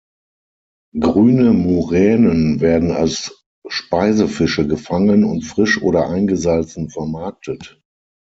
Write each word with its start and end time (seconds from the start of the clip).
Grüne 0.99 1.53
Muränen 1.53 2.59
werden 2.59 2.89
als 2.89 3.45
Speisefische 3.67 4.65
gefangen 4.65 5.23
und 5.23 5.43
frisch 5.43 5.79
oder 5.79 6.09
eingesalzen 6.09 6.89
vermarktet. 6.89 7.79